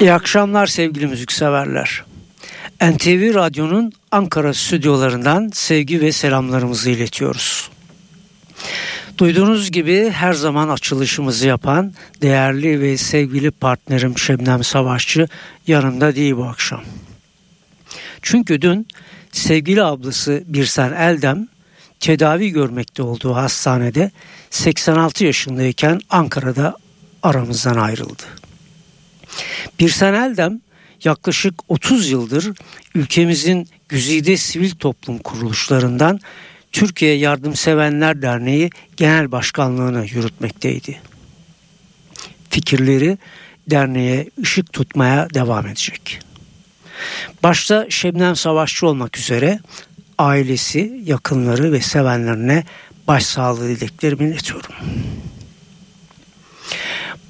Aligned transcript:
İyi 0.00 0.12
akşamlar 0.12 0.66
sevgili 0.66 1.06
müzikseverler. 1.06 2.04
NTV 2.82 3.34
Radyo'nun 3.34 3.92
Ankara 4.10 4.54
stüdyolarından 4.54 5.50
sevgi 5.54 6.00
ve 6.00 6.12
selamlarımızı 6.12 6.90
iletiyoruz. 6.90 7.70
Duyduğunuz 9.18 9.70
gibi 9.70 10.10
her 10.10 10.32
zaman 10.32 10.68
açılışımızı 10.68 11.48
yapan 11.48 11.92
değerli 12.22 12.80
ve 12.80 12.96
sevgili 12.96 13.50
partnerim 13.50 14.18
Şebnem 14.18 14.64
Savaşçı 14.64 15.28
yanımda 15.66 16.14
değil 16.14 16.36
bu 16.36 16.44
akşam. 16.44 16.82
Çünkü 18.22 18.62
dün 18.62 18.88
sevgili 19.32 19.82
ablası 19.82 20.42
Birsen 20.46 20.92
Eldem 20.92 21.48
tedavi 22.00 22.50
görmekte 22.50 23.02
olduğu 23.02 23.34
hastanede 23.34 24.10
86 24.50 25.24
yaşındayken 25.24 26.00
Ankara'da 26.10 26.76
aramızdan 27.22 27.76
ayrıldı. 27.76 28.39
Birsen 29.80 30.14
Eldem 30.14 30.60
yaklaşık 31.04 31.54
30 31.68 32.10
yıldır 32.10 32.52
ülkemizin 32.94 33.68
güzide 33.88 34.36
sivil 34.36 34.70
toplum 34.70 35.18
kuruluşlarından 35.18 36.20
Türkiye 36.72 37.14
Yardımsevenler 37.14 38.22
Derneği 38.22 38.70
Genel 38.96 39.32
Başkanlığını 39.32 40.06
yürütmekteydi. 40.06 41.00
Fikirleri 42.50 43.18
derneğe 43.70 44.30
ışık 44.42 44.72
tutmaya 44.72 45.30
devam 45.34 45.66
edecek. 45.66 46.20
Başta 47.42 47.86
Şebnem 47.90 48.36
Savaşçı 48.36 48.86
olmak 48.86 49.18
üzere 49.18 49.60
ailesi, 50.18 51.02
yakınları 51.04 51.72
ve 51.72 51.80
sevenlerine 51.80 52.64
başsağlığı 53.08 53.68
dileklerimi 53.68 54.30
iletiyorum. 54.30 54.74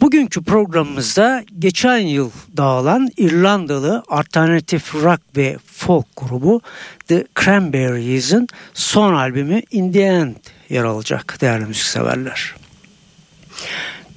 Bugünkü 0.01 0.43
programımızda 0.43 1.45
geçen 1.59 1.99
yıl 1.99 2.31
dağılan 2.57 3.11
İrlandalı 3.17 4.03
alternatif 4.09 4.95
rock 4.95 5.21
ve 5.37 5.57
folk 5.67 6.07
grubu 6.17 6.61
The 7.09 7.27
Cranberries'in 7.45 8.49
son 8.75 9.15
albümü 9.15 9.63
In 9.71 9.93
The 9.93 10.03
End 10.03 10.37
yer 10.69 10.85
alacak 10.85 11.39
değerli 11.41 11.65
müzikseverler. 11.65 12.55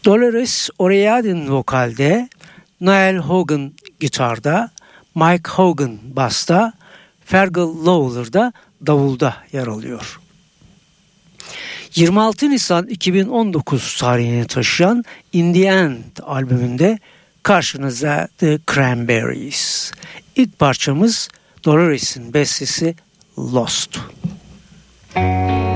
Dolores 0.05 0.69
O'Riordan 0.79 1.51
vokalde, 1.51 2.29
Niall 2.81 3.17
Hogan 3.17 3.73
gitarda, 3.99 4.71
Mike 5.15 5.49
Hogan 5.49 5.97
basta, 6.03 6.73
Fergal 7.25 7.85
Lawler 7.85 8.33
da 8.33 8.53
davulda 8.87 9.35
yer 9.51 9.67
alıyor. 9.67 10.19
26 11.95 12.49
Nisan 12.49 12.87
2019 12.87 13.97
tarihini 13.97 14.47
taşıyan 14.47 15.03
In 15.33 15.53
The 15.53 15.65
End 15.65 16.17
albümünde 16.23 16.99
karşınızda 17.43 18.27
The 18.37 18.59
Cranberries. 18.73 19.91
İlk 20.35 20.59
parçamız 20.59 21.29
Dolores'in 21.65 22.33
bestesi 22.33 22.95
Lost. 23.37 23.99
Müzik 25.15 25.72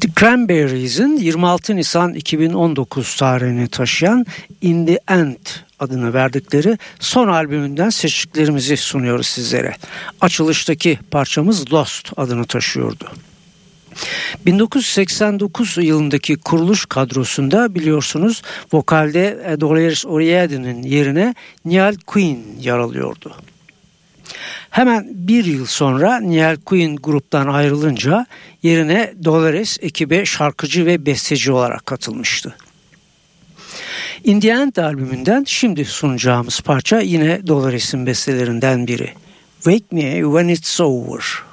Cranberries'in 0.00 1.16
26 1.16 1.76
Nisan 1.76 2.14
2019 2.14 3.16
tarihini 3.16 3.68
taşıyan 3.68 4.26
In 4.60 4.86
the 4.86 5.00
End 5.08 5.36
adını 5.78 6.14
verdikleri 6.14 6.78
son 7.00 7.28
albümünden 7.28 7.90
seçtiklerimizi 7.90 8.76
sunuyoruz 8.76 9.26
sizlere. 9.26 9.76
Açılıştaki 10.20 10.98
parçamız 11.10 11.72
Lost 11.72 12.12
adını 12.16 12.46
taşıyordu. 12.46 13.10
1989 14.46 15.76
yılındaki 15.80 16.36
kuruluş 16.36 16.86
kadrosunda 16.86 17.74
biliyorsunuz 17.74 18.42
vokalde 18.72 19.56
Dolores 19.60 20.06
O'Riordan'ın 20.06 20.82
yerine 20.82 21.34
Niall 21.64 21.96
Quinn 22.06 22.44
yer 22.60 22.78
alıyordu. 22.78 23.34
Hemen 24.76 25.06
bir 25.10 25.44
yıl 25.44 25.66
sonra 25.66 26.20
Niall 26.20 26.56
Quinn 26.56 26.96
gruptan 26.96 27.46
ayrılınca 27.46 28.26
yerine 28.62 29.14
Dolores 29.24 29.78
ekibe 29.80 30.24
şarkıcı 30.24 30.86
ve 30.86 31.06
besteci 31.06 31.52
olarak 31.52 31.86
katılmıştı. 31.86 32.56
Indian 34.24 34.72
albümünden 34.78 35.44
şimdi 35.46 35.84
sunacağımız 35.84 36.60
parça 36.60 37.00
yine 37.00 37.46
Dolores'in 37.46 38.06
bestelerinden 38.06 38.86
biri. 38.86 39.10
Wake 39.54 39.84
Me 39.90 40.20
When 40.20 40.48
It's 40.48 40.80
Over. 40.80 41.45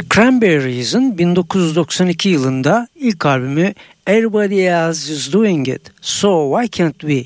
The 0.00 0.08
Cranberries'in 0.08 1.18
1992 1.18 2.28
yılında 2.28 2.88
ilk 2.94 3.26
albümü 3.26 3.74
Everybody 4.06 4.66
Else 4.66 5.12
Is 5.12 5.32
Doing 5.32 5.68
It, 5.68 5.92
So 6.00 6.56
Why 6.56 6.78
Can't 6.78 7.00
We 7.00 7.24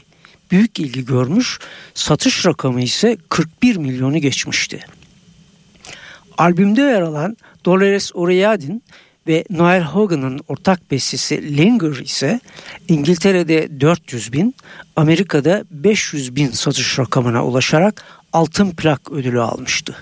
büyük 0.51 0.81
ilgi 0.81 1.05
görmüş, 1.05 1.59
satış 1.95 2.47
rakamı 2.47 2.83
ise 2.83 3.17
41 3.29 3.77
milyonu 3.77 4.19
geçmişti. 4.19 4.81
Albümde 6.39 6.81
yer 6.81 7.03
alan 7.03 7.37
Dolores 7.65 8.11
O'Riordan 8.15 8.83
ve 9.27 9.45
Noel 9.51 9.83
Hogan'ın 9.83 10.41
ortak 10.49 10.91
bestesi 10.91 11.57
Linger 11.57 12.01
ise 12.01 12.41
İngiltere'de 12.89 13.81
400 13.81 14.33
bin, 14.33 14.55
Amerika'da 14.97 15.65
500 15.71 16.37
bin 16.37 16.51
satış 16.51 16.99
rakamına 16.99 17.47
ulaşarak 17.47 18.05
altın 18.33 18.71
plak 18.71 19.13
ödülü 19.13 19.41
almıştı. 19.41 19.97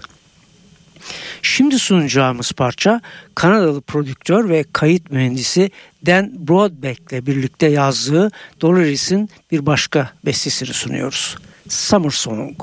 Şimdi 1.42 1.78
sunacağımız 1.78 2.52
parça 2.52 3.00
Kanadalı 3.34 3.80
prodüktör 3.80 4.49
ve 4.49 4.64
kayıt 4.72 5.11
mühendisi 5.11 5.70
Dan 6.06 6.49
Broadbeck 6.49 7.12
ile 7.12 7.26
birlikte 7.26 7.66
yazdığı 7.66 8.30
Dolores'in 8.61 9.30
bir 9.50 9.66
başka 9.66 10.12
bestesini 10.26 10.68
sunuyoruz. 10.75 11.37
Summer 11.68 12.11
Song. 12.11 12.56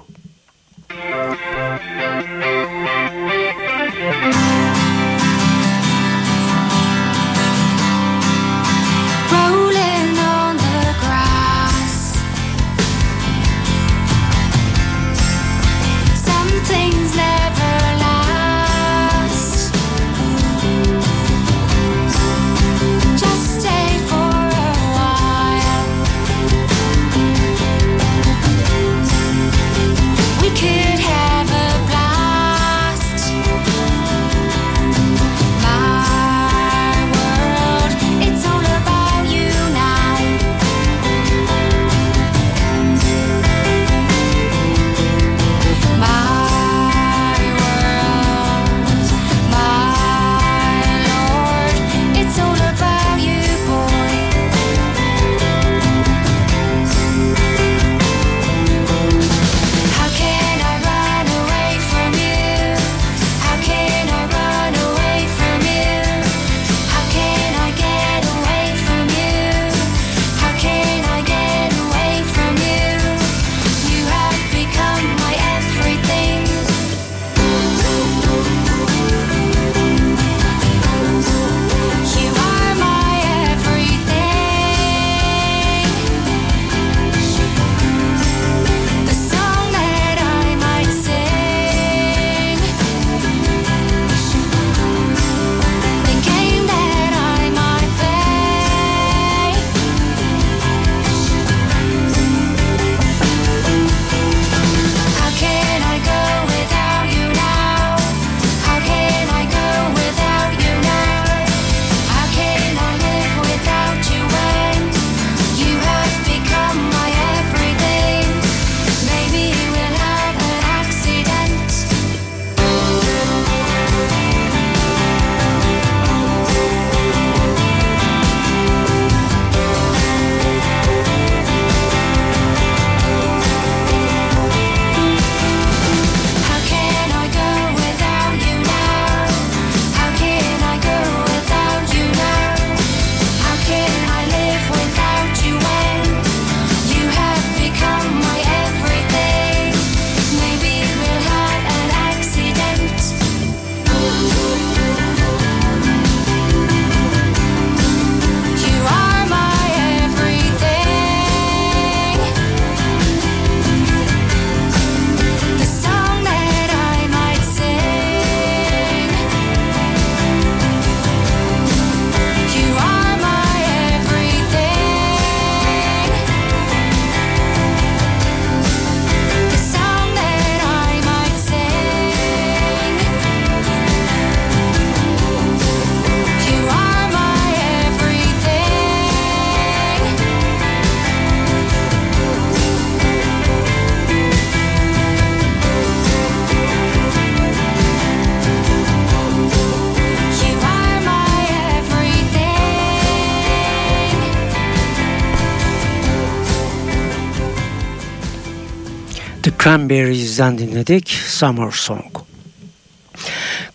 Cranberries'den 209.70 210.58
dinledik 210.58 211.10
Summer 211.10 211.72
Song. 211.72 212.18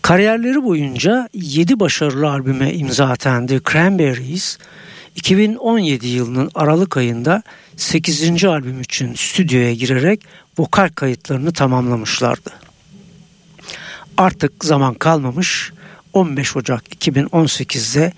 Kariyerleri 0.01 0.63
boyunca 0.63 1.29
7 1.33 1.79
başarılı 1.79 2.29
albüme 2.29 2.73
imza 2.73 3.05
atan 3.05 3.47
The 3.47 3.59
Cranberries, 3.71 4.57
2017 5.15 6.07
yılının 6.07 6.51
Aralık 6.55 6.97
ayında 6.97 7.43
8. 7.77 8.45
albüm 8.45 8.81
için 8.81 9.13
stüdyoya 9.13 9.73
girerek 9.73 10.21
vokal 10.57 10.89
kayıtlarını 10.89 11.53
tamamlamışlardı. 11.53 12.51
Artık 14.17 14.65
zaman 14.65 14.93
kalmamış 14.93 15.71
15 16.13 16.57
Ocak 16.57 17.05
2018'de 17.05 18.13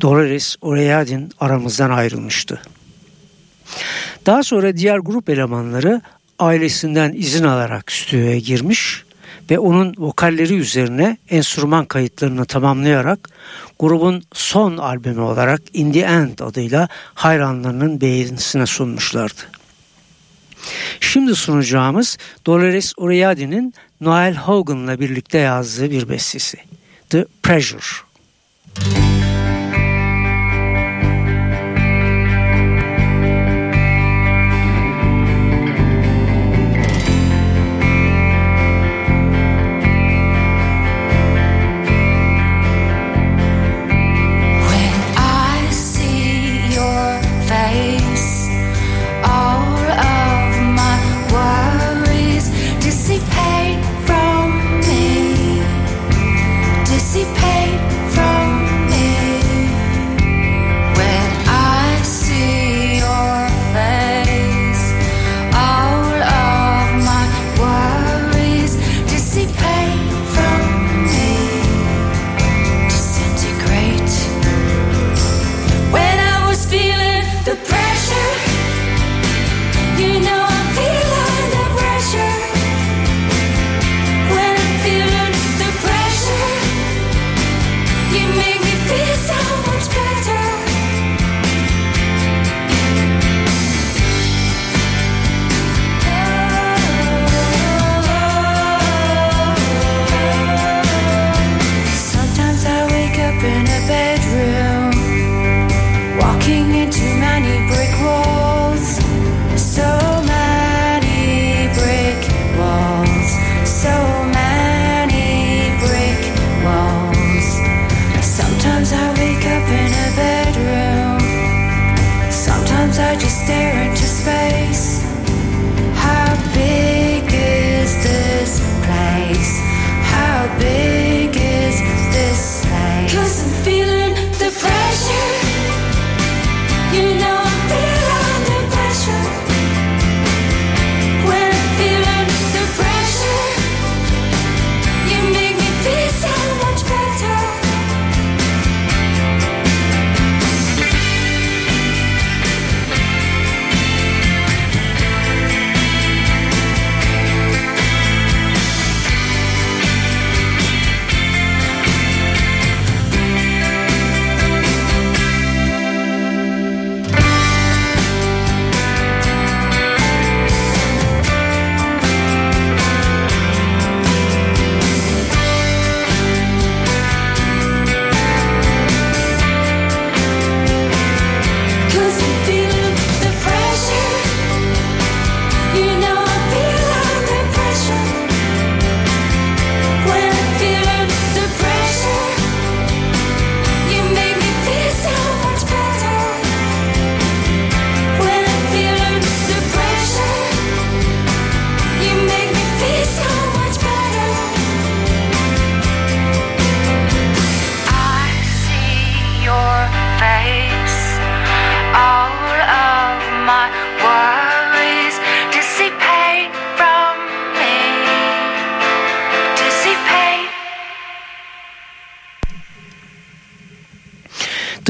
Dolores 0.00 0.56
O'Riordan 0.60 1.30
aramızdan 1.40 1.90
ayrılmıştı. 1.90 2.62
Daha 4.26 4.42
sonra 4.42 4.76
diğer 4.76 4.98
grup 4.98 5.28
elemanları 5.28 6.02
ailesinden 6.40 7.12
izin 7.12 7.44
alarak 7.44 7.92
stüdyoya 7.92 8.38
girmiş 8.38 9.04
ve 9.50 9.58
onun 9.58 9.94
vokalleri 9.98 10.54
üzerine 10.54 11.16
enstrüman 11.30 11.84
kayıtlarını 11.84 12.44
tamamlayarak 12.44 13.28
grubun 13.78 14.22
son 14.32 14.76
albümü 14.76 15.20
olarak 15.20 15.62
In 15.72 15.92
The 15.92 16.00
End 16.00 16.38
adıyla 16.38 16.88
hayranlarının 17.14 18.00
beğenisine 18.00 18.66
sunmuşlardı. 18.66 19.40
Şimdi 21.00 21.34
sunacağımız 21.34 22.18
Dolores 22.46 22.92
O'Riordan'ın 22.96 23.74
Noel 24.00 24.34
Hogan'la 24.34 25.00
birlikte 25.00 25.38
yazdığı 25.38 25.90
bir 25.90 26.08
bestesi. 26.08 26.58
The 27.10 27.26
Pressure. 27.42 28.10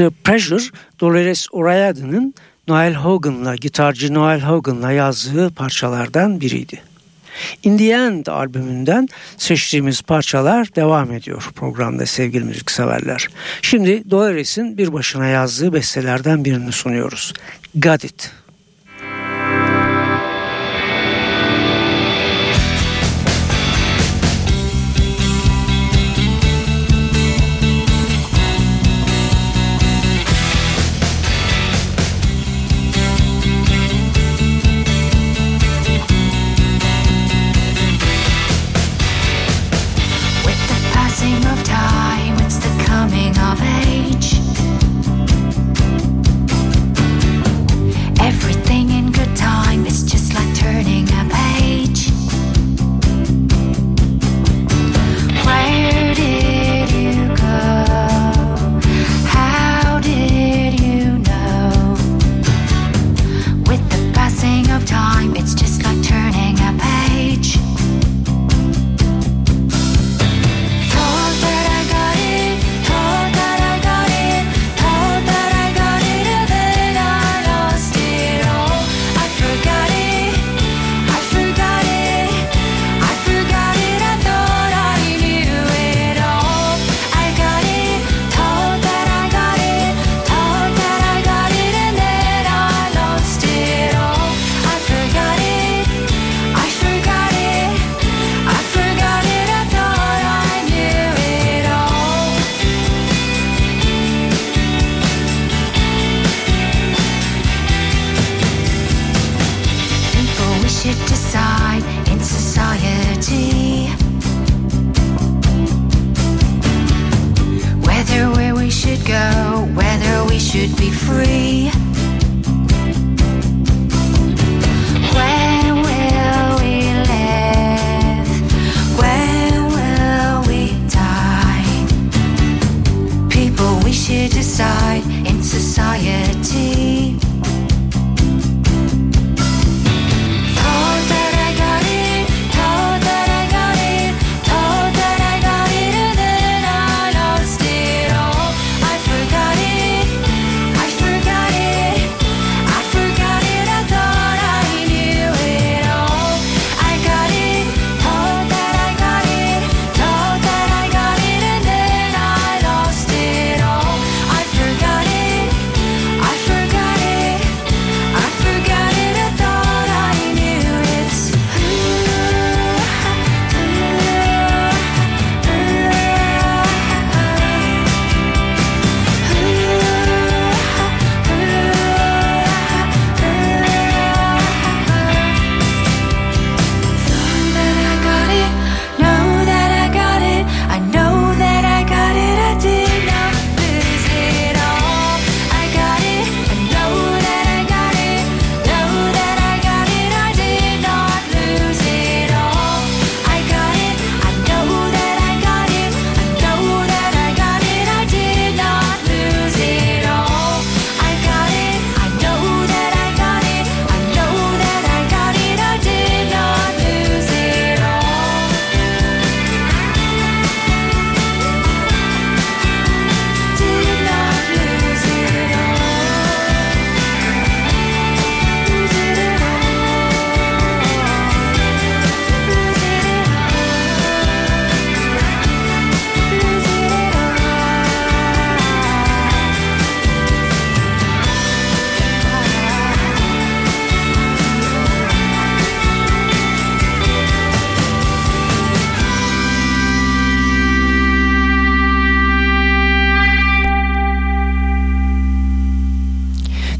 The 0.01 0.09
Pressure, 0.09 0.63
Dolores 0.99 1.47
O'Riordan'ın 1.51 2.33
Noel 2.67 2.93
Hogan'la, 2.93 3.55
gitarcı 3.55 4.13
Noel 4.13 4.41
Hogan'la 4.41 4.91
yazdığı 4.91 5.49
parçalardan 5.49 6.41
biriydi. 6.41 6.81
In 7.63 7.77
the 7.77 7.93
End 7.93 8.25
albümünden 8.25 9.07
seçtiğimiz 9.37 10.01
parçalar 10.01 10.75
devam 10.75 11.11
ediyor 11.11 11.49
programda 11.55 12.05
sevgili 12.05 12.43
müzikseverler. 12.43 13.27
Şimdi 13.61 14.11
Dolores'in 14.11 14.77
bir 14.77 14.93
başına 14.93 15.27
yazdığı 15.27 15.73
bestelerden 15.73 16.45
birini 16.45 16.71
sunuyoruz. 16.71 17.33
Got 17.75 18.03
It. 18.03 18.31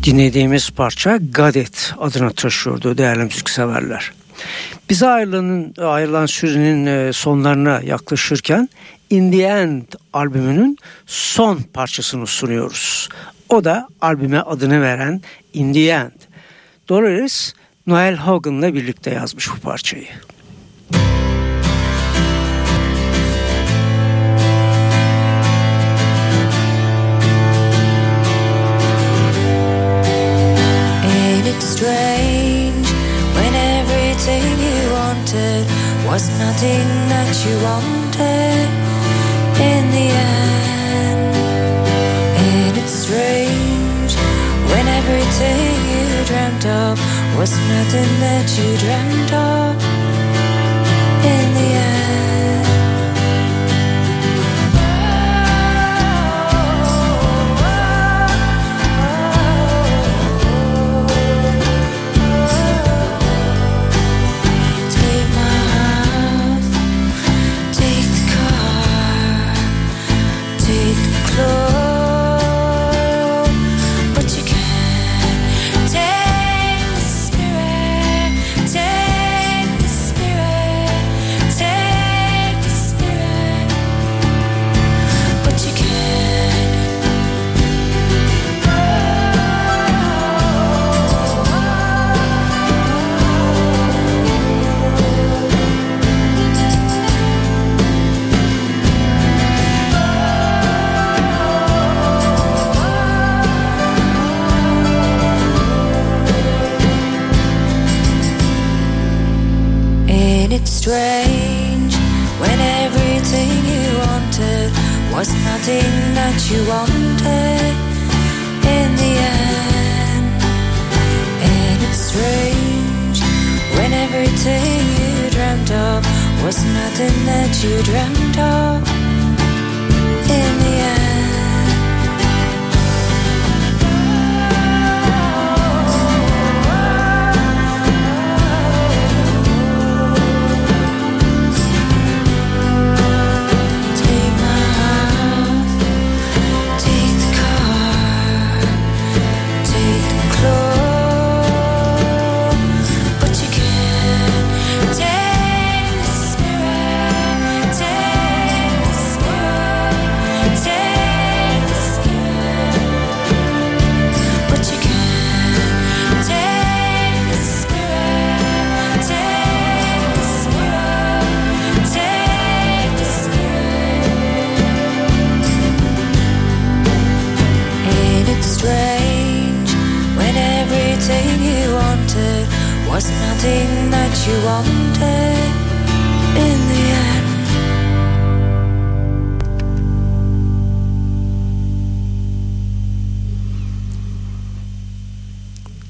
Dinlediğimiz 0.03 0.69
parça 0.69 1.19
Gadet 1.31 1.93
adına 1.99 2.29
taşıyordu 2.29 2.97
değerli 2.97 3.23
müzikseverler. 3.23 4.11
Bize 4.89 5.07
ayrılan, 5.07 5.73
ayrılan 5.77 6.25
sürenin 6.25 6.85
e, 6.85 7.13
sonlarına 7.13 7.81
yaklaşırken 7.81 8.69
In 9.09 9.31
The 9.31 9.43
End 9.43 9.83
albümünün 10.13 10.77
son 11.05 11.57
parçasını 11.73 12.27
sunuyoruz. 12.27 13.09
O 13.49 13.63
da 13.63 13.87
albüme 14.01 14.39
adını 14.39 14.81
veren 14.81 15.21
In 15.53 15.73
The 15.73 15.79
End. 15.79 16.11
Dolores 16.89 17.53
Noel 17.87 18.17
Hogan'la 18.17 18.73
birlikte 18.73 19.11
yazmış 19.11 19.49
bu 19.49 19.59
parçayı. 19.59 20.07
Nothing 36.61 37.09
that 37.09 37.33
you 37.43 37.55
wanted 37.63 38.69
in 39.57 39.83
the 39.97 40.07
end. 40.13 41.35
And 42.37 42.77
it's 42.77 42.91
strange 42.91 44.13
when 44.69 44.85
everything 44.87 45.73
you 45.91 46.25
dreamt 46.25 46.65
of 46.67 46.99
was 47.35 47.51
nothing 47.67 48.11
that 48.19 48.47
you 48.59 48.77
dreamt 48.77 49.33
of 49.33 49.73
in 51.25 51.53
the 51.55 51.69
end. 51.73 52.30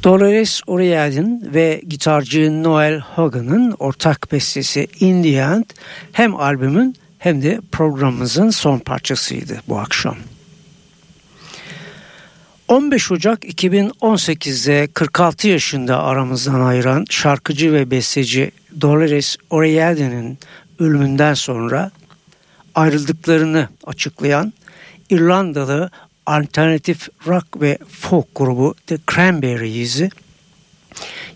Dolores 0.04 0.62
O'Riordan 0.68 1.54
ve 1.54 1.82
gitarcı 1.88 2.64
Noel 2.64 3.00
Hogan'ın 3.00 3.72
ortak 3.72 4.32
bestesi 4.32 4.88
In 5.00 5.24
The 5.24 5.30
End 5.30 5.66
hem 6.12 6.36
albümün 6.36 6.96
hem 7.20 7.42
de 7.42 7.62
programımızın 7.72 8.50
son 8.50 8.80
parçasıydı 8.80 9.62
bu 9.68 9.80
akşam. 9.80 10.18
15 12.68 13.12
Ocak 13.12 13.44
2018'de 13.44 14.88
46 14.94 15.48
yaşında 15.48 16.04
aramızdan 16.04 16.62
ayıran 16.62 17.06
şarkıcı 17.10 17.74
ve 17.74 17.92
besteci 17.92 18.52
Dolores 18.82 19.36
O'Riordan'ın 19.50 20.38
ölümünden 20.80 21.34
sonra 21.34 21.92
ayrıldıklarını 22.76 23.70
açıklayan 23.84 24.54
İrlandalı 25.10 25.90
alternatif 26.26 27.10
rock 27.28 27.62
ve 27.62 27.78
folk 27.90 28.36
grubu 28.36 28.76
The 28.88 28.98
Cranberries'i 29.16 30.10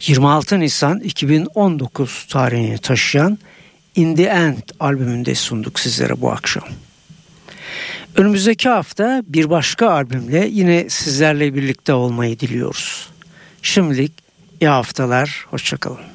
26 0.01 0.59
Nisan 0.59 0.99
2019 0.99 2.25
tarihini 2.29 2.77
taşıyan 2.77 3.37
In 3.95 4.15
The 4.15 4.23
End 4.23 4.57
albümünde 4.79 5.35
sunduk 5.35 5.79
sizlere 5.79 6.21
bu 6.21 6.31
akşam. 6.31 6.63
Önümüzdeki 8.15 8.69
hafta 8.69 9.23
bir 9.27 9.49
başka 9.49 9.89
albümle 9.89 10.47
yine 10.51 10.89
sizlerle 10.89 11.53
birlikte 11.55 11.93
olmayı 11.93 12.39
diliyoruz. 12.39 13.09
Şimdilik 13.61 14.11
iyi 14.61 14.69
haftalar, 14.69 15.45
hoşçakalın. 15.49 16.14